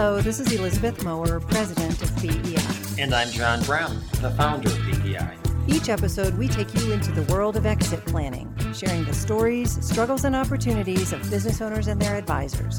[0.00, 3.02] Hello, this is Elizabeth Mower, president of BEI.
[3.02, 5.36] And I'm John Brown, the founder of BEI.
[5.66, 10.22] Each episode, we take you into the world of exit planning, sharing the stories, struggles,
[10.22, 12.78] and opportunities of business owners and their advisors.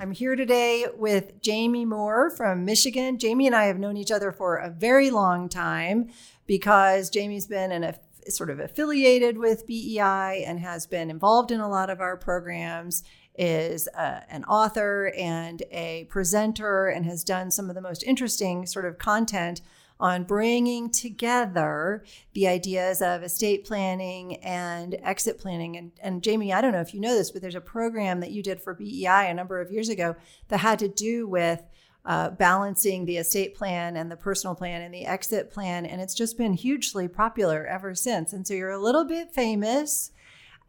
[0.00, 3.18] I'm here today with Jamie Moore from Michigan.
[3.18, 6.08] Jamie and I have known each other for a very long time
[6.46, 7.84] because Jamie's been an
[8.30, 13.02] sort of affiliated with BEI and has been involved in a lot of our programs,
[13.36, 18.66] is uh, an author and a presenter, and has done some of the most interesting
[18.66, 19.60] sort of content
[20.00, 25.76] on bringing together the ideas of estate planning and exit planning.
[25.76, 28.30] And, and Jamie, I don't know if you know this, but there's a program that
[28.30, 30.14] you did for BEI a number of years ago
[30.48, 31.62] that had to do with
[32.08, 35.84] uh, balancing the estate plan and the personal plan and the exit plan.
[35.84, 38.32] And it's just been hugely popular ever since.
[38.32, 40.10] And so you're a little bit famous.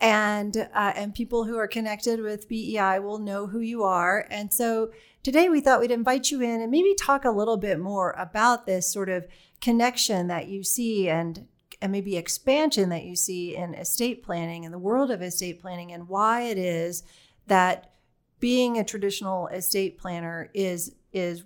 [0.01, 4.27] And uh, and people who are connected with BEI will know who you are.
[4.29, 4.91] And so
[5.23, 8.65] today we thought we'd invite you in and maybe talk a little bit more about
[8.65, 9.25] this sort of
[9.61, 11.47] connection that you see and
[11.81, 15.93] and maybe expansion that you see in estate planning in the world of estate planning
[15.93, 17.03] and why it is
[17.47, 17.93] that
[18.41, 21.43] being a traditional estate planner is is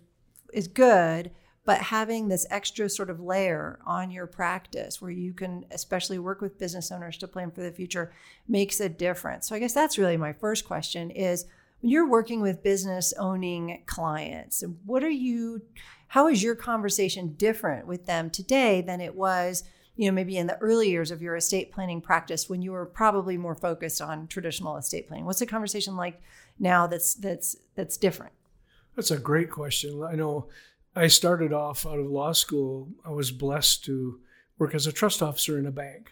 [0.53, 1.31] is good
[1.65, 6.41] but having this extra sort of layer on your practice where you can especially work
[6.41, 8.11] with business owners to plan for the future
[8.47, 9.47] makes a difference.
[9.47, 11.45] So i guess that's really my first question is
[11.81, 15.61] when you're working with business owning clients what are you
[16.09, 19.63] how is your conversation different with them today than it was
[19.95, 22.85] you know maybe in the early years of your estate planning practice when you were
[22.85, 25.25] probably more focused on traditional estate planning?
[25.25, 26.21] What's the conversation like
[26.59, 28.33] now that's that's that's different
[28.95, 30.03] that's a great question.
[30.03, 30.47] I know
[30.95, 32.89] I started off out of law school.
[33.05, 34.19] I was blessed to
[34.57, 36.11] work as a trust officer in a bank.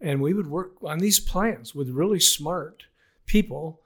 [0.00, 2.84] And we would work on these plans with really smart
[3.26, 3.80] people,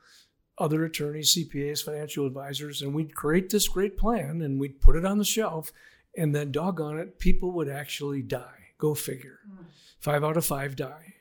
[0.56, 5.04] other attorneys, CPAs, financial advisors, and we'd create this great plan and we'd put it
[5.04, 5.72] on the shelf.
[6.16, 8.72] And then, doggone it, people would actually die.
[8.78, 9.40] Go figure.
[9.48, 9.66] Mm.
[10.00, 11.14] Five out of five die.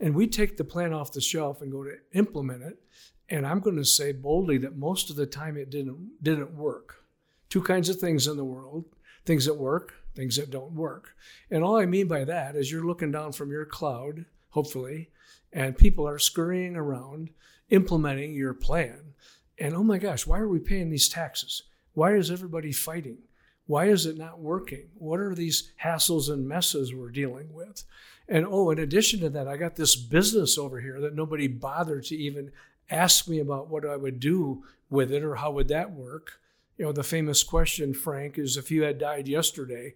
[0.00, 2.80] And we'd take the plan off the shelf and go to implement it.
[3.30, 7.04] And I'm going to say boldly that most of the time it didn't didn't work.
[7.50, 8.84] Two kinds of things in the world:
[9.24, 11.14] things that work, things that don't work.
[11.50, 15.10] And all I mean by that is you're looking down from your cloud, hopefully,
[15.52, 17.30] and people are scurrying around
[17.70, 19.14] implementing your plan.
[19.58, 21.62] And oh my gosh, why are we paying these taxes?
[21.92, 23.18] Why is everybody fighting?
[23.66, 24.88] Why is it not working?
[24.94, 27.84] What are these hassles and messes we're dealing with?
[28.28, 32.04] And oh, in addition to that, I got this business over here that nobody bothered
[32.04, 32.50] to even
[32.90, 36.40] ask me about what I would do with it or how would that work.
[36.76, 39.94] You know, the famous question, Frank, is if you had died yesterday,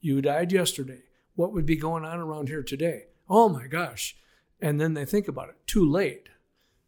[0.00, 1.02] you died yesterday,
[1.34, 3.04] what would be going on around here today?
[3.28, 4.16] Oh my gosh.
[4.60, 6.28] And then they think about it, too late.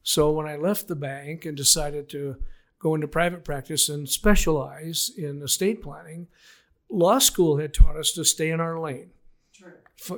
[0.03, 2.37] So when I left the bank and decided to
[2.79, 6.29] go into private practice and specialize in estate planning,
[6.89, 9.11] law school had taught us to stay in our lane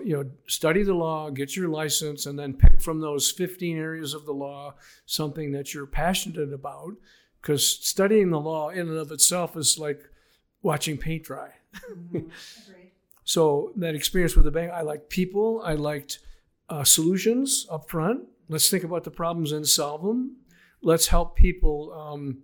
[0.04, 4.14] you know, study the law, get your license, and then pick from those 15 areas
[4.14, 4.74] of the law
[5.06, 6.94] something that you're passionate about.
[7.40, 10.02] Because studying the law in and of itself is like
[10.62, 11.50] watching paint dry.
[11.90, 12.28] Mm-hmm.
[13.24, 16.18] so that experience with the bank, I liked people, I liked
[16.68, 18.24] uh, solutions up front.
[18.48, 20.36] Let's think about the problems and solve them.
[20.82, 21.92] Let's help people.
[21.92, 22.42] Um,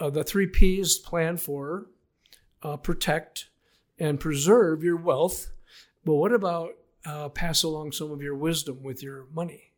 [0.00, 1.86] uh, the three P's plan for,
[2.62, 3.48] uh, protect,
[3.98, 5.50] and preserve your wealth
[6.08, 6.70] but what about
[7.04, 9.74] uh, pass along some of your wisdom with your money?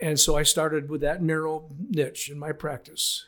[0.00, 3.26] And so I started with that narrow niche in my practice.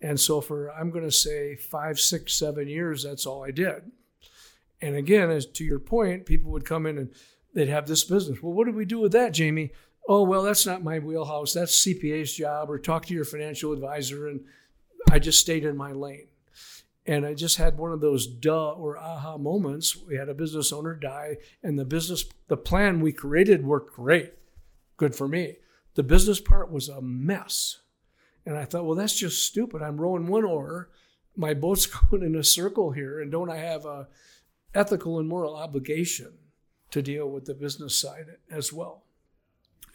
[0.00, 3.82] And so for, I'm going to say five, six, seven years, that's all I did.
[4.80, 7.10] And again, as to your point, people would come in and
[7.52, 8.42] they'd have this business.
[8.42, 9.72] Well, what do we do with that, Jamie?
[10.08, 11.52] Oh, well, that's not my wheelhouse.
[11.52, 14.26] That's CPA's job, or talk to your financial advisor.
[14.26, 14.40] And
[15.10, 16.28] I just stayed in my lane.
[17.04, 19.96] And I just had one of those duh or aha moments.
[19.96, 24.34] We had a business owner die, and the business, the plan we created worked great.
[24.96, 25.56] Good for me.
[25.94, 27.80] The business part was a mess.
[28.46, 29.82] And I thought, well, that's just stupid.
[29.82, 30.90] I'm rowing one oar.
[31.36, 33.20] My boat's going in a circle here.
[33.20, 34.08] And don't I have a
[34.74, 36.32] ethical and moral obligation
[36.90, 39.02] to deal with the business side as well?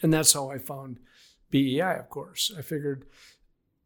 [0.02, 1.00] And that's how I found
[1.50, 2.52] BEI, of course.
[2.58, 3.06] I figured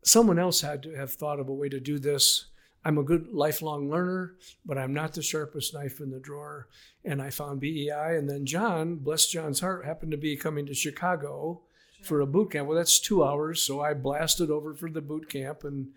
[0.03, 2.45] someone else had to have thought of a way to do this
[2.83, 4.35] I'm a good lifelong learner,
[4.65, 6.67] but I'm not the sharpest knife in the drawer.
[7.05, 8.17] And I found BEI.
[8.17, 11.61] And then John, bless John's heart, happened to be coming to Chicago
[11.97, 12.05] sure.
[12.05, 12.67] for a boot camp.
[12.67, 13.61] Well, that's two hours.
[13.61, 15.89] So I blasted over for the boot camp and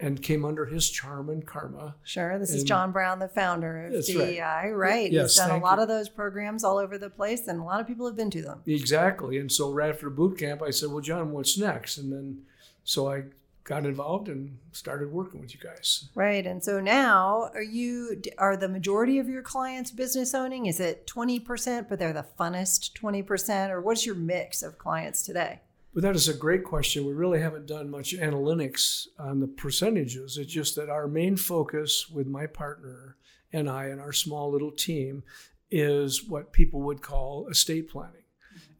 [0.00, 1.96] and came under his charm and karma.
[2.04, 2.38] Sure.
[2.38, 4.70] This is John Brown, the founder of That's right.
[4.70, 5.10] Right?
[5.10, 5.82] Yes, He's done a lot you.
[5.82, 8.42] of those programs all over the place, and a lot of people have been to
[8.42, 8.62] them.
[8.66, 9.38] Exactly.
[9.38, 12.42] And so right after boot camp, I said, "Well, John, what's next?" And then
[12.84, 13.24] so I
[13.68, 16.08] got involved and started working with you guys.
[16.14, 16.46] Right.
[16.46, 20.64] And so now, are you are the majority of your clients business owning?
[20.64, 24.78] Is it twenty percent, but they're the funnest twenty percent, or what's your mix of
[24.78, 25.60] clients today?
[25.92, 27.06] But that is a great question.
[27.06, 30.38] We really haven't done much analytics on the percentages.
[30.38, 33.16] It's just that our main focus with my partner
[33.52, 35.24] and I and our small little team
[35.70, 38.24] is what people would call estate planning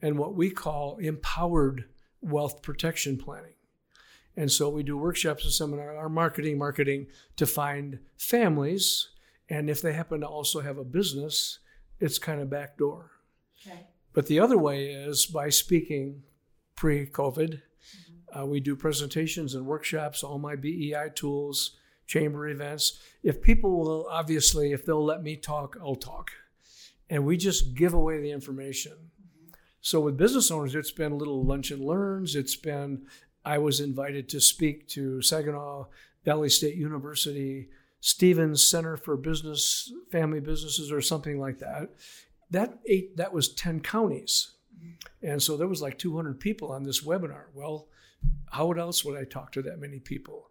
[0.00, 1.84] and what we call empowered
[2.22, 3.52] wealth protection planning.
[4.38, 9.08] And so we do workshops and seminars, our marketing, marketing to find families.
[9.50, 11.58] And if they happen to also have a business,
[11.98, 13.10] it's kind of backdoor.
[13.66, 13.88] Okay.
[14.12, 16.22] But the other way is by speaking
[16.76, 17.62] pre COVID.
[18.32, 21.76] Uh, we do presentations and workshops, all my BEI tools,
[22.06, 23.00] chamber events.
[23.24, 26.30] If people will, obviously, if they'll let me talk, I'll talk.
[27.10, 29.10] And we just give away the information.
[29.80, 32.36] So with business owners, it's been little lunch and learns.
[32.36, 33.06] It's been,
[33.48, 35.86] I was invited to speak to Saginaw
[36.22, 41.88] Valley State University, Stevens Center for Business, Family Businesses, or something like that.
[42.50, 44.52] That eight, that was 10 counties.
[45.22, 47.44] And so there was like 200 people on this webinar.
[47.54, 47.88] Well,
[48.50, 50.50] how else would I talk to that many people?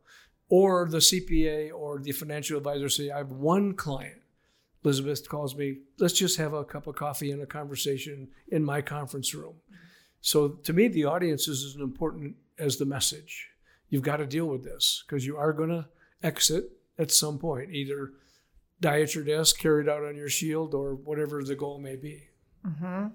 [0.49, 4.21] Or the CPA or the financial advisor say, I have one client.
[4.83, 8.81] Elizabeth calls me, let's just have a cup of coffee and a conversation in my
[8.81, 9.57] conference room.
[10.27, 13.47] So to me, the audience is as important as the message.
[13.87, 15.85] You've got to deal with this because you are going to
[16.21, 16.65] exit
[16.99, 18.11] at some point, either
[18.81, 22.27] die at your desk, carried out on your shield, or whatever the goal may be.
[22.65, 23.07] Mm-hmm.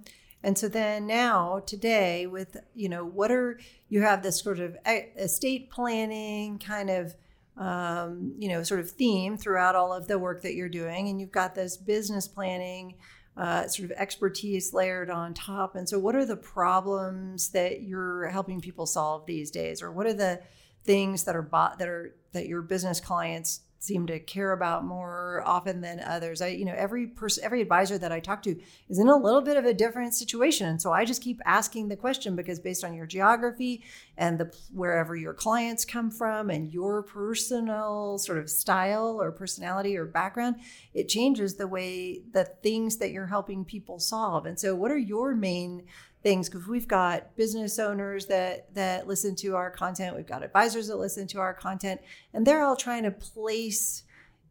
[0.43, 3.61] And so then now today with you know what are
[3.91, 7.15] you have this sort of estate planning kind of
[7.59, 11.21] um, you know sort of theme throughout all of the work that you're doing, and
[11.21, 12.95] you've got this business planning
[13.37, 15.75] uh, sort of expertise layered on top.
[15.75, 20.07] And so, what are the problems that you're helping people solve these days, or what
[20.07, 20.43] are the
[20.85, 25.43] things that are bought that are that your business clients seem to care about more
[25.45, 26.41] often than others.
[26.41, 28.57] I, you know, every person, every advisor that I talk to
[28.89, 31.89] is in a little bit of a different situation, and so I just keep asking
[31.89, 33.83] the question because based on your geography
[34.17, 39.97] and the wherever your clients come from and your personal sort of style or personality
[39.97, 40.57] or background,
[40.95, 44.47] it changes the way the things that you're helping people solve.
[44.47, 45.83] And so, what are your main
[46.23, 50.87] things because we've got business owners that that listen to our content we've got advisors
[50.89, 52.01] that listen to our content
[52.33, 54.05] and they're all trying to place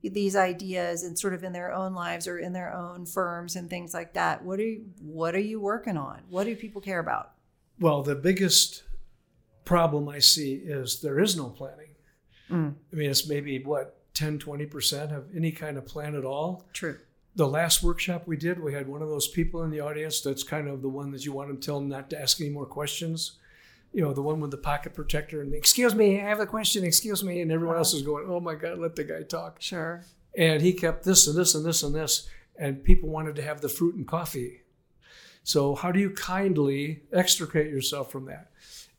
[0.03, 3.69] these ideas and sort of in their own lives or in their own firms and
[3.69, 7.00] things like that what are you what are you working on what do people care
[7.00, 7.31] about
[7.79, 8.83] Well, the biggest
[9.65, 11.95] problem I see is there is no planning.
[12.50, 12.75] Mm.
[12.91, 16.65] I mean, it's maybe what 10, 20% of any kind of plan at all.
[16.74, 16.97] true
[17.36, 20.44] The last workshop we did, we had one of those people in the audience that's
[20.44, 22.66] kind of the one that you want to tell them not to ask any more
[22.66, 23.38] questions.
[23.94, 26.83] You know, the one with the pocket protector and excuse me, I have a question,
[26.83, 27.42] excuse me.
[27.42, 29.62] And everyone else is going, oh my God, let the guy talk.
[29.62, 30.04] sure
[30.38, 32.28] And he kept this and this and this and this.
[32.57, 34.62] And people wanted to have the fruit and coffee.
[35.44, 38.51] So, how do you kindly extricate yourself from that?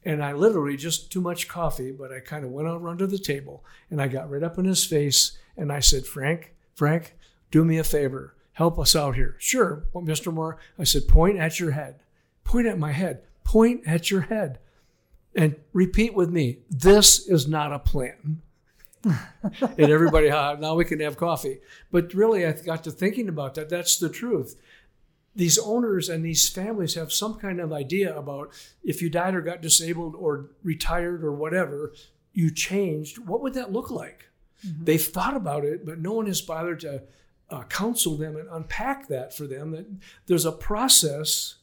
[0.04, 3.18] And I literally just too much coffee, but I kind of went out under the
[3.18, 7.14] table and I got right up in his face and I said, Frank, Frank,
[7.52, 8.34] do me a favor.
[8.54, 9.36] Help us out here.
[9.38, 10.32] Sure, well, Mr.
[10.32, 10.58] Moore.
[10.76, 12.00] I said, point at your head.
[12.42, 13.22] Point at my head.
[13.44, 14.58] Point at your head.
[15.34, 18.42] And repeat with me this is not a plan
[19.04, 21.58] and everybody, ah, now we can have coffee.
[21.90, 23.68] But really, I got to thinking about that.
[23.68, 24.56] That's the truth.
[25.34, 28.52] These owners and these families have some kind of idea about
[28.84, 31.92] if you died or got disabled or retired or whatever,
[32.32, 33.18] you changed.
[33.18, 34.28] What would that look like?
[34.64, 37.02] They've thought about it, but no one has bothered to
[37.52, 39.70] uh, counsel them and unpack that for them.
[39.72, 39.86] That
[40.26, 41.56] there's a process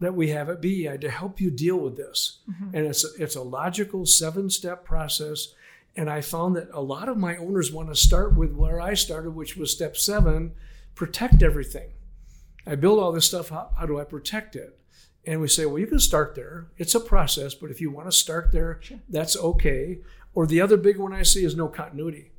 [0.00, 2.38] that we have at BEI to help you deal with this,
[2.72, 5.54] and it's a, it's a logical seven step process.
[5.96, 8.94] And I found that a lot of my owners want to start with where I
[8.94, 10.52] started, which was step seven
[10.94, 11.90] protect everything.
[12.66, 13.50] I build all this stuff.
[13.50, 14.78] How, how do I protect it?
[15.26, 16.66] And we say, well, you can start there.
[16.76, 20.00] It's a process, but if you want to start there, that's okay.
[20.34, 22.32] Or the other big one I see is no continuity.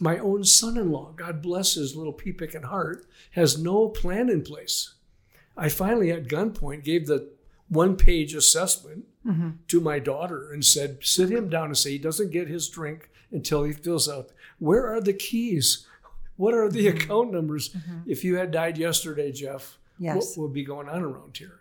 [0.00, 4.30] My own son in law, God bless his little pea picking heart, has no plan
[4.30, 4.94] in place.
[5.56, 7.28] I finally, at gunpoint, gave the
[7.68, 9.50] one page assessment mm-hmm.
[9.68, 13.10] to my daughter and said, sit him down and say he doesn't get his drink
[13.30, 14.30] until he fills out.
[14.58, 15.86] Where are the keys?
[16.36, 16.96] What are the mm-hmm.
[16.96, 17.68] account numbers?
[17.68, 18.10] Mm-hmm.
[18.10, 20.36] If you had died yesterday, Jeff, Yes.
[20.36, 21.60] what would be going on around here.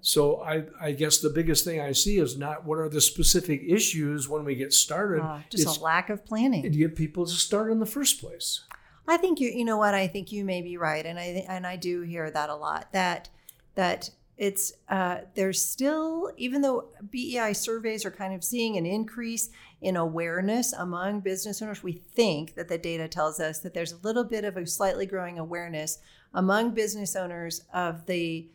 [0.00, 3.62] So I, I guess the biggest thing I see is not what are the specific
[3.66, 5.22] issues when we get started.
[5.22, 6.62] Uh, just it's a lack of planning.
[6.62, 8.60] to get people to start in the first place.
[9.08, 11.66] I think you you know what I think you may be right, and I and
[11.66, 12.92] I do hear that a lot.
[12.92, 13.28] That
[13.74, 19.50] that it's uh, there's still even though BEI surveys are kind of seeing an increase
[19.80, 23.98] in awareness among business owners, we think that the data tells us that there's a
[23.98, 25.98] little bit of a slightly growing awareness
[26.32, 28.48] among business owners of the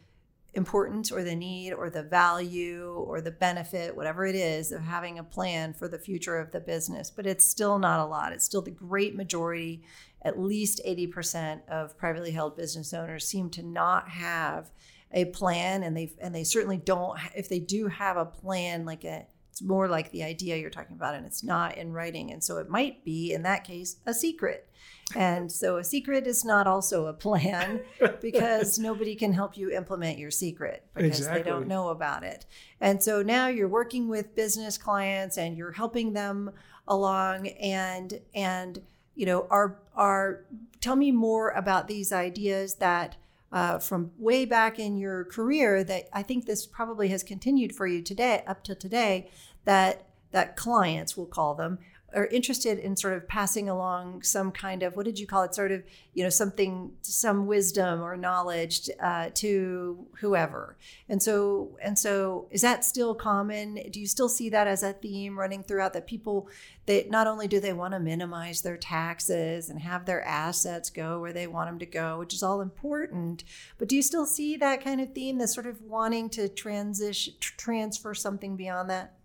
[0.55, 5.19] importance or the need or the value or the benefit, whatever it is, of having
[5.19, 7.11] a plan for the future of the business.
[7.11, 8.33] But it's still not a lot.
[8.33, 9.83] It's still the great majority,
[10.23, 14.71] at least 80% of privately held business owners seem to not have
[15.11, 19.03] a plan and they and they certainly don't if they do have a plan like
[19.03, 22.43] a it's more like the idea you're talking about and it's not in writing and
[22.43, 24.69] so it might be in that case a secret
[25.15, 27.81] and so a secret is not also a plan
[28.21, 32.45] because nobody can help you implement your secret because they don't know about it.
[32.79, 36.51] And so now you're working with business clients and you're helping them
[36.87, 38.81] along and and
[39.15, 40.45] you know are are
[40.81, 43.15] tell me more about these ideas that
[43.51, 47.87] uh, from way back in your career that I think this probably has continued for
[47.87, 49.29] you today up to today
[49.65, 51.79] that that clients we'll call them
[52.13, 55.55] are interested in sort of passing along some kind of what did you call it?
[55.55, 60.77] Sort of you know something some wisdom or knowledge uh, to whoever.
[61.07, 63.79] And so and so is that still common?
[63.91, 66.49] Do you still see that as a theme running throughout that people
[66.89, 71.19] that not only do they want to minimize their taxes and have their assets go
[71.19, 73.43] where they want them to go which is all important
[73.77, 77.35] but do you still see that kind of theme that's sort of wanting to transition
[77.39, 79.18] tr- transfer something beyond that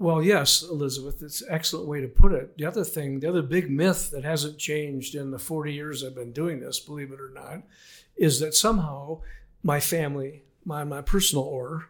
[0.00, 2.56] Well, yes, Elizabeth, it's an excellent way to put it.
[2.56, 6.14] The other thing, the other big myth that hasn't changed in the 40 years I've
[6.14, 7.64] been doing this, believe it or not,
[8.16, 9.20] is that somehow
[9.62, 11.88] my family, my, my personal order,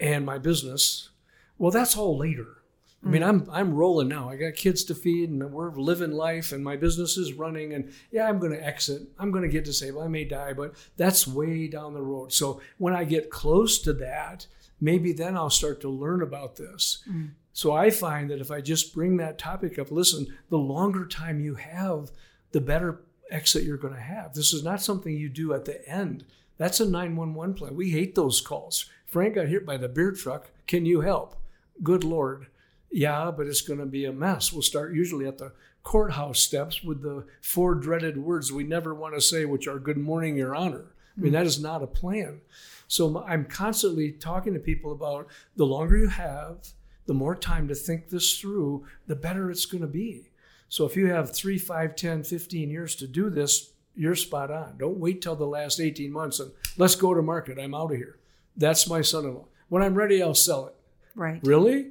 [0.00, 1.10] and my business,
[1.58, 2.56] well, that's all later.
[3.04, 3.28] I mean, mm.
[3.28, 4.28] I'm I'm rolling now.
[4.28, 7.72] I got kids to feed, and we're living life, and my business is running.
[7.72, 9.02] And yeah, I'm going to exit.
[9.16, 10.02] I'm going to get disabled.
[10.02, 12.32] I may die, but that's way down the road.
[12.32, 14.48] So when I get close to that,
[14.80, 17.02] maybe then I'll start to learn about this.
[17.08, 17.30] Mm.
[17.52, 21.40] So I find that if I just bring that topic up, listen, the longer time
[21.40, 22.10] you have,
[22.52, 24.34] the better exit you're going to have.
[24.34, 26.24] This is not something you do at the end.
[26.56, 27.74] That's a 911 plan.
[27.74, 28.86] We hate those calls.
[29.06, 30.50] Frank got hit by the beer truck.
[30.66, 31.36] Can you help?
[31.82, 32.46] Good Lord.
[32.90, 34.52] Yeah, but it's going to be a mess.
[34.52, 39.14] We'll start usually at the courthouse steps with the four dreaded words we never want
[39.14, 40.86] to say, which are good morning, your honor.
[41.18, 42.40] I mean, that is not a plan.
[42.86, 46.68] So I'm constantly talking to people about the longer you have,
[47.06, 50.30] the more time to think this through, the better it's going to be.
[50.68, 54.76] So if you have three, five, 10, 15 years to do this, you're spot on.
[54.78, 57.58] Don't wait till the last 18 months and let's go to market.
[57.58, 58.18] I'm out of here.
[58.56, 59.46] That's my son in law.
[59.68, 60.74] When I'm ready, I'll sell it.
[61.14, 61.88] right Really?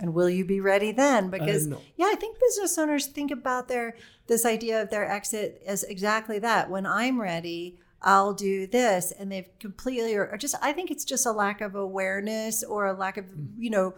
[0.00, 1.30] And will you be ready then?
[1.30, 5.84] Because yeah, I think business owners think about their this idea of their exit as
[5.84, 6.68] exactly that.
[6.68, 11.26] When I'm ready, I'll do this, and they've completely or, just I think it's just
[11.26, 13.60] a lack of awareness or a lack of mm-hmm.
[13.60, 13.94] you know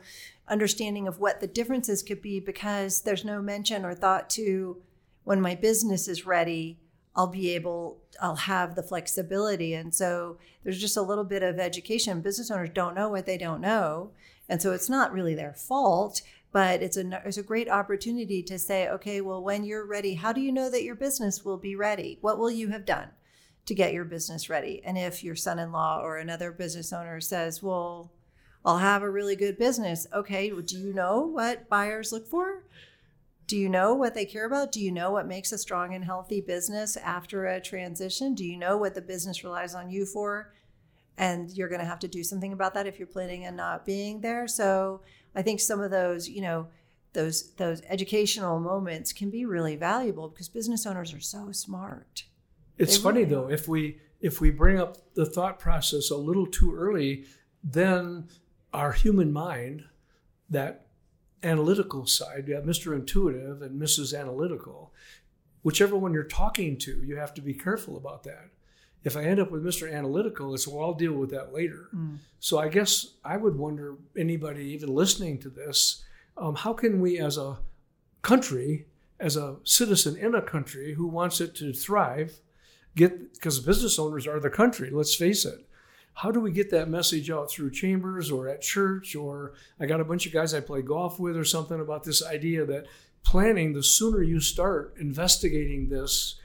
[0.49, 4.79] understanding of what the differences could be because there's no mention or thought to
[5.25, 6.79] when my business is ready.
[7.15, 9.75] I'll be able, I'll have the flexibility.
[9.75, 12.21] And so there's just a little bit of education.
[12.21, 14.13] Business owners don't know what they don't know.
[14.49, 16.23] And so it's not really their fault,
[16.53, 20.33] but it's a, it's a great opportunity to say, okay, well, when you're ready, how
[20.33, 22.19] do you know that your business will be ready?
[22.21, 23.09] What will you have done
[23.69, 24.81] to get your business ready?
[24.83, 28.11] And if your son in law or another business owner says, well,
[28.65, 30.07] I'll have a really good business.
[30.13, 32.65] Okay, well, do you know what buyers look for?
[33.47, 34.73] Do you know what they care about?
[34.73, 38.35] Do you know what makes a strong and healthy business after a transition?
[38.35, 40.55] Do you know what the business relies on you for?
[41.19, 43.85] And you're going to have to do something about that if you're planning on not
[43.85, 44.49] being there.
[44.49, 45.03] So
[45.35, 46.69] I think some of those, you know,
[47.13, 52.25] those those educational moments can be really valuable because business owners are so smart.
[52.79, 56.75] It's funny though, if we if we bring up the thought process a little too
[56.75, 57.25] early,
[57.63, 58.29] then
[58.73, 59.85] our human mind,
[60.51, 60.87] that
[61.43, 62.95] analytical side, you have Mr.
[62.95, 64.19] Intuitive and Mrs.
[64.19, 64.93] Analytical,
[65.63, 68.51] whichever one you're talking to, you have to be careful about that.
[69.05, 69.93] If I end up with Mr.
[69.93, 71.89] Analytical, it's well, I'll deal with that later.
[72.41, 76.05] So I guess I would wonder, anybody even listening to this,
[76.37, 77.59] um, how can we as a
[78.23, 78.87] country,
[79.21, 82.41] as a citizen in a country who wants it to thrive,
[82.99, 85.61] get because business owners are the country let's face it
[86.15, 90.01] how do we get that message out through chambers or at church or i got
[90.01, 92.85] a bunch of guys i play golf with or something about this idea that
[93.25, 96.37] planning the sooner you start investigating this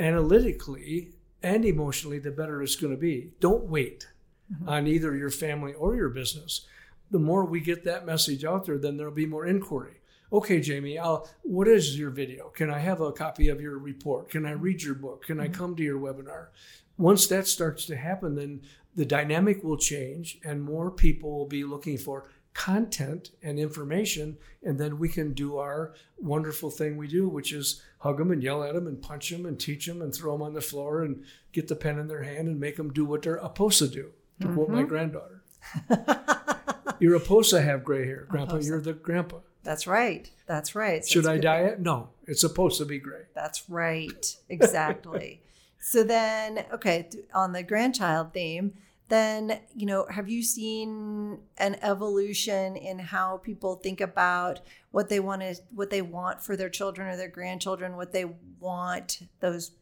[0.00, 1.10] analytically
[1.42, 3.32] and emotionally, the better it's going to be.
[3.40, 4.08] Don't wait
[4.50, 4.66] Mm-hmm.
[4.66, 6.62] on either your family or your business.
[7.10, 9.97] The more we get that message out there, then there'll be more inquiry.
[10.30, 12.48] Okay, Jamie, I'll, what is your video?
[12.48, 14.30] Can I have a copy of your report?
[14.30, 15.24] Can I read your book?
[15.24, 15.54] Can I mm-hmm.
[15.54, 16.48] come to your webinar?
[16.98, 18.60] Once that starts to happen, then
[18.94, 24.36] the dynamic will change and more people will be looking for content and information.
[24.62, 28.42] And then we can do our wonderful thing we do, which is hug them and
[28.42, 31.04] yell at them and punch them and teach them and throw them on the floor
[31.04, 33.88] and get the pen in their hand and make them do what they're supposed to
[33.88, 34.88] do, to quote my mm-hmm.
[34.88, 35.42] granddaughter.
[37.00, 38.56] You're supposed to have gray hair, Grandpa.
[38.56, 39.38] You're the grandpa.
[39.68, 40.30] That's right.
[40.46, 41.04] That's right.
[41.04, 41.74] So Should I diet?
[41.74, 41.80] it?
[41.80, 43.24] No, it's supposed to be gray.
[43.34, 44.34] That's right.
[44.48, 45.42] Exactly.
[45.78, 48.72] so then, okay, on the grandchild theme,
[49.10, 54.60] then, you know, have you seen an evolution in how people think about
[54.90, 58.24] what they want to what they want for their children or their grandchildren, what they
[58.60, 59.72] want those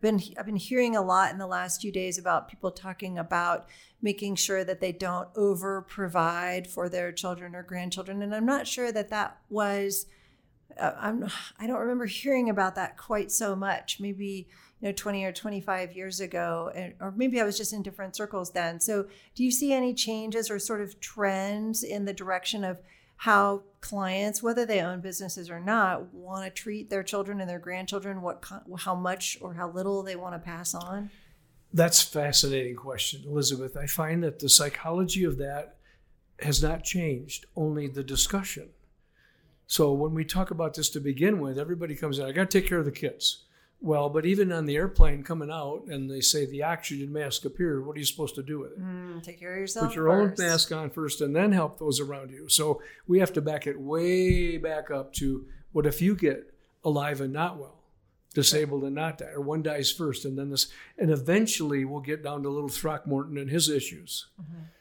[0.00, 3.66] been I've been hearing a lot in the last few days about people talking about
[4.00, 8.66] making sure that they don't over provide for their children or grandchildren and I'm not
[8.66, 10.06] sure that that was
[10.78, 11.28] uh, I'm
[11.58, 14.00] I don't remember hearing about that quite so much.
[14.00, 14.48] Maybe
[14.80, 18.52] you know 20 or 25 years ago, or maybe I was just in different circles
[18.52, 18.80] then.
[18.80, 22.80] So, do you see any changes or sort of trends in the direction of
[23.18, 27.58] how clients, whether they own businesses or not, want to treat their children and their
[27.58, 28.22] grandchildren?
[28.22, 28.44] What
[28.78, 31.10] how much or how little they want to pass on?
[31.72, 33.76] That's a fascinating question, Elizabeth.
[33.76, 35.76] I find that the psychology of that
[36.40, 38.70] has not changed, only the discussion.
[39.66, 42.60] So when we talk about this to begin with, everybody comes in, I got to
[42.60, 43.44] take care of the kids.
[43.80, 47.86] Well, but even on the airplane coming out and they say the oxygen mask appeared,
[47.86, 48.80] what are you supposed to do with it?
[48.80, 49.86] Mm, take care of yourself.
[49.86, 52.48] Put your own mask on first and then help those around you.
[52.48, 56.52] So we have to back it way back up to what if you get
[56.84, 57.78] alive and not well,
[58.34, 60.68] disabled and not die, or one dies first and then this,
[60.98, 64.26] and eventually we'll get down to little Throckmorton and his issues.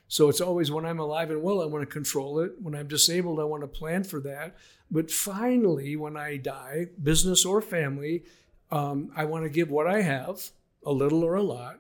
[0.08, 2.54] So it's always when I'm alive and well, I want to control it.
[2.62, 4.56] When I'm disabled, I want to plan for that.
[4.90, 8.24] But finally, when I die, business or family,
[8.72, 10.52] um, I want to give what I have,
[10.86, 11.80] a little or a lot,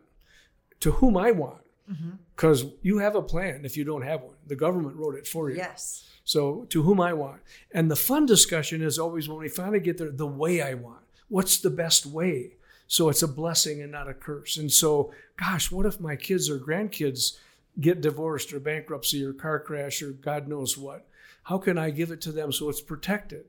[0.81, 1.61] to whom I want.
[2.35, 4.35] Because you have a plan if you don't have one.
[4.45, 5.55] The government wrote it for you.
[5.55, 6.03] Yes.
[6.25, 7.41] So to whom I want.
[7.71, 11.03] And the fun discussion is always when we finally get there, the way I want.
[11.29, 12.57] What's the best way?
[12.87, 14.57] So it's a blessing and not a curse.
[14.57, 17.37] And so, gosh, what if my kids or grandkids
[17.79, 21.05] get divorced or bankruptcy or car crash or God knows what?
[21.43, 23.45] How can I give it to them so it's protected?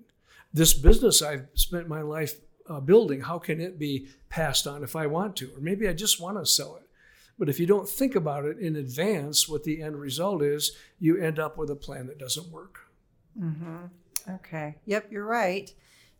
[0.55, 2.37] This business I've spent my life
[2.81, 5.51] building, how can it be passed on if I want to?
[5.57, 6.89] Or maybe I just want to sell it.
[7.39, 11.17] But if you don't think about it in advance, what the end result is, you
[11.17, 12.81] end up with a plan that doesn't work.
[13.41, 13.87] Mm-hmm.
[14.29, 14.77] Okay.
[14.87, 15.73] Yep, you're right.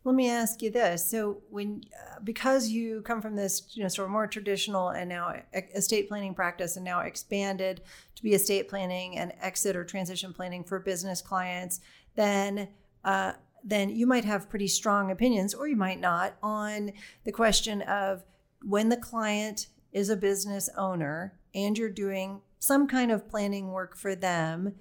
[0.05, 3.89] Let me ask you this: so, when uh, because you come from this, you know,
[3.89, 5.33] sort of more traditional and now
[5.75, 7.81] estate planning practice, and now expanded
[8.15, 11.81] to be estate planning and exit or transition planning for business clients,
[12.15, 12.69] then
[13.03, 16.91] uh, then you might have pretty strong opinions, or you might not, on
[17.23, 18.23] the question of
[18.61, 23.97] when the client is a business owner and you're doing some kind of planning work
[23.97, 24.75] for them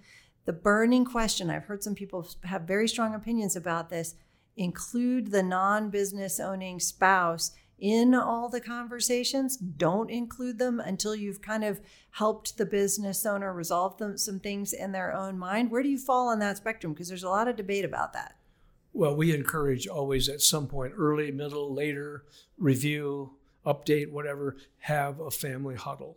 [0.45, 4.17] the burning question i've heard some people have very strong opinions about this
[4.57, 9.57] include the non-business owning spouse in all the conversations?
[9.57, 14.73] Don't include them until you've kind of helped the business owner resolve them, some things
[14.73, 15.71] in their own mind?
[15.71, 16.93] Where do you fall on that spectrum?
[16.93, 18.35] Because there's a lot of debate about that
[18.99, 22.25] Well, we encourage always at some point, early, middle, later,
[22.57, 23.31] review,
[23.65, 26.17] update, whatever, have a family huddle.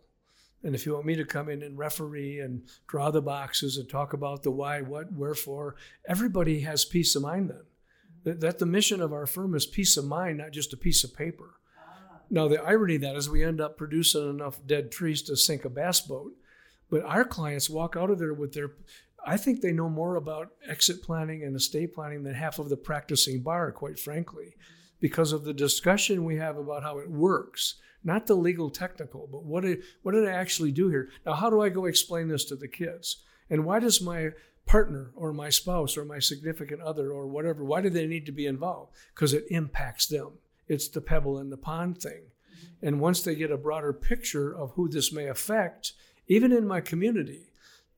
[0.64, 3.88] And if you want me to come in and referee and draw the boxes and
[3.88, 5.76] talk about the why, what, wherefore,
[6.08, 7.62] everybody has peace of mind then.
[8.24, 11.04] That, that the mission of our firm is peace of mind, not just a piece
[11.04, 11.60] of paper.
[11.78, 12.18] Ah.
[12.30, 15.64] Now, the irony of that is we end up producing enough dead trees to sink
[15.64, 16.32] a bass boat.
[16.90, 18.72] But our clients walk out of there with their,
[19.24, 22.76] I think they know more about exit planning and estate planning than half of the
[22.76, 24.56] practicing bar, quite frankly,
[25.00, 27.76] because of the discussion we have about how it works.
[28.04, 31.08] Not the legal technical, but what did, what did I actually do here?
[31.24, 33.18] Now, how do I go explain this to the kids?
[33.48, 34.32] And why does my
[34.66, 38.32] partner or my spouse or my significant other or whatever, why do they need to
[38.32, 38.92] be involved?
[39.14, 40.32] Because it impacts them.
[40.68, 42.22] It's the pebble in the pond thing.
[42.80, 45.92] And once they get a broader picture of who this may affect,
[46.28, 47.51] even in my community,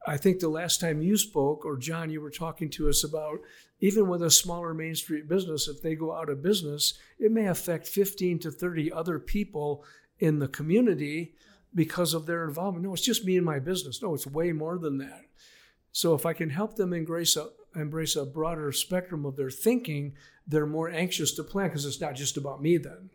[0.07, 3.39] I think the last time you spoke, or John, you were talking to us about
[3.81, 7.47] even with a smaller Main Street business, if they go out of business, it may
[7.47, 9.85] affect 15 to 30 other people
[10.19, 11.35] in the community
[11.75, 12.85] because of their involvement.
[12.85, 14.01] No, it's just me and my business.
[14.01, 15.23] No, it's way more than that.
[15.93, 20.15] So if I can help them embrace a, embrace a broader spectrum of their thinking,
[20.47, 23.11] they're more anxious to plan because it's not just about me then.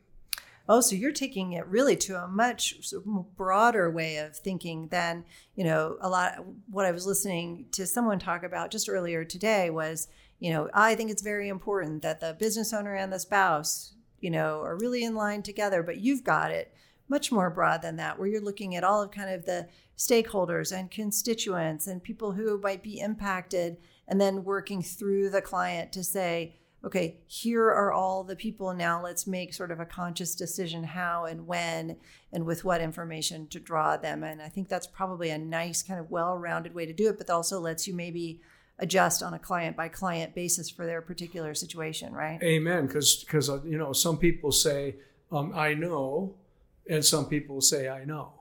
[0.71, 2.93] Oh, so you're taking it really to a much
[3.36, 6.45] broader way of thinking than, you know, a lot.
[6.69, 10.93] What I was listening to someone talk about just earlier today was, you know, I
[10.93, 15.03] think it's very important that the business owner and the spouse, you know, are really
[15.03, 16.71] in line together, but you've got it
[17.08, 20.71] much more broad than that, where you're looking at all of kind of the stakeholders
[20.71, 23.77] and constituents and people who might be impacted,
[24.08, 29.03] and then working through the client to say, okay, here are all the people now.
[29.03, 31.97] Let's make sort of a conscious decision how and when
[32.31, 34.23] and with what information to draw them.
[34.23, 37.17] And I think that's probably a nice, kind of well rounded way to do it,
[37.17, 38.41] but also lets you maybe
[38.79, 42.41] adjust on a client by client basis for their particular situation, right?
[42.41, 42.87] Amen.
[42.87, 44.95] Because, because uh, you know, some people say,
[45.31, 46.35] um, I know,
[46.89, 48.33] and some people say, I know.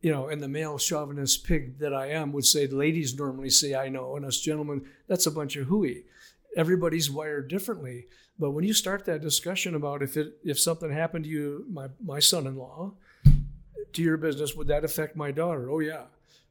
[0.00, 3.74] You know, and the male chauvinist pig that I am would say, ladies normally say,
[3.74, 6.04] I know, and us gentlemen, that's a bunch of hooey
[6.56, 8.06] everybody's wired differently.
[8.38, 11.88] But when you start that discussion about if it if something happened to you, my
[12.02, 12.92] my son-in-law,
[13.92, 15.70] to your business, would that affect my daughter?
[15.70, 16.04] Oh yeah.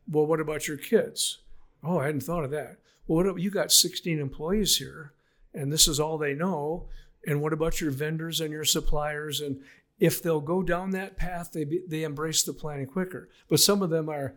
[0.09, 1.39] Well, what about your kids?
[1.83, 2.77] Oh, I hadn't thought of that.
[3.07, 5.13] Well, what you got 16 employees here,
[5.53, 6.87] and this is all they know.
[7.25, 9.41] And what about your vendors and your suppliers?
[9.41, 9.61] And
[9.99, 13.29] if they'll go down that path, they be, they embrace the planning quicker.
[13.49, 14.35] But some of them are,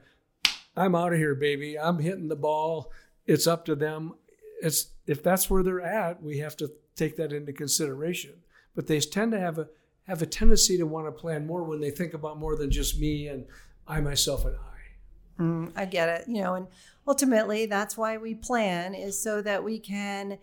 [0.76, 1.78] I'm out of here, baby.
[1.78, 2.90] I'm hitting the ball.
[3.26, 4.14] It's up to them
[4.62, 8.34] it's if that's where they're at, we have to take that into consideration.
[8.74, 9.68] But they tend to have a
[10.06, 12.98] have a tendency to want to plan more when they think about more than just
[12.98, 13.44] me and
[13.86, 15.42] I myself and I.
[15.42, 16.28] Mm, I get it.
[16.28, 16.66] You know, and
[17.06, 20.38] ultimately that's why we plan is so that we can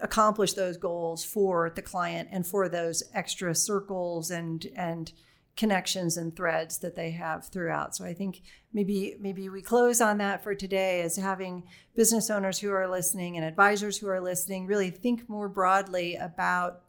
[0.00, 5.12] accomplish those goals for the client and for those extra circles and and
[5.56, 7.96] connections and threads that they have throughout.
[7.96, 8.42] So I think
[8.72, 11.64] maybe maybe we close on that for today as having
[11.94, 16.82] business owners who are listening and advisors who are listening really think more broadly about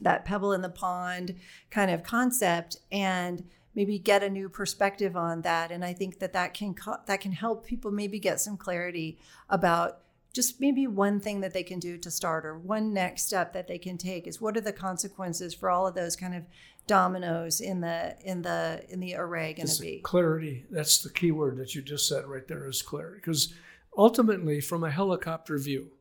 [0.00, 1.36] that pebble in the pond
[1.70, 3.44] kind of concept and
[3.74, 6.74] maybe get a new perspective on that and I think that that can
[7.06, 9.18] that can help people maybe get some clarity
[9.48, 10.00] about
[10.32, 13.66] just maybe one thing that they can do to start or one next step that
[13.66, 16.44] they can take is what are the consequences for all of those kind of
[16.90, 21.30] dominoes in the in the in the array going to be clarity that's the key
[21.30, 23.54] word that you just said right there is clarity because
[23.96, 25.92] ultimately from a helicopter view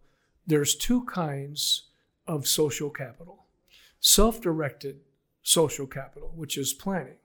[0.47, 1.89] there's two kinds
[2.25, 3.45] of social capital
[3.99, 5.01] self-directed
[5.43, 7.17] social capital which is planning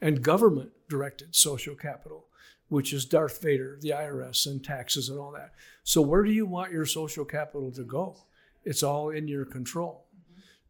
[0.00, 2.26] and government directed social capital
[2.68, 5.52] which is Darth Vader, the IRS, and taxes and all that.
[5.84, 8.18] So, where do you want your social capital to go?
[8.62, 10.04] It's all in your control.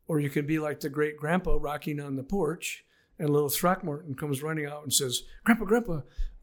[0.09, 2.85] Or you can be like the great grandpa rocking on the porch,
[3.19, 6.01] and little Throckmorton comes running out and says, Grandpa, Grandpa,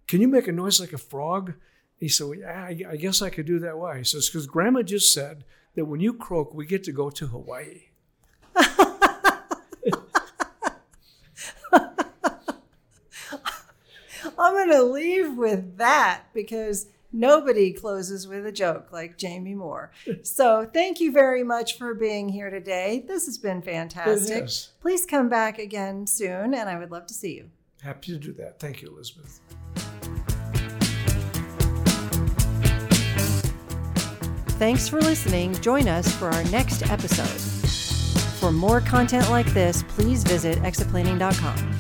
[0.08, 1.56] can you make a noise like a frog?
[1.98, 3.78] He said, well, yeah, I guess I could do that.
[3.78, 3.98] Why?
[3.98, 5.44] He says, because Grandma just said
[5.76, 7.84] that when you croak, we get to go to Hawaii.
[14.38, 19.92] I'm going to leave with that because nobody closes with a joke like Jamie Moore.
[20.24, 23.06] So thank you very much for being here today.
[23.08, 24.50] This has been fantastic.
[24.82, 27.50] Please come back again soon, and I would love to see you.
[27.82, 28.60] Happy to do that.
[28.60, 29.40] Thank you, Elizabeth.
[34.58, 35.54] Thanks for listening.
[35.56, 37.42] Join us for our next episode.
[38.40, 41.75] For more content like this, please visit exitplanning.com.